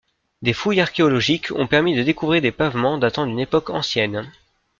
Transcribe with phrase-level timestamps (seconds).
[0.41, 4.31] Des fouilles archéologiques ont permis de découvrir des pavements datant d'une époque ancienne.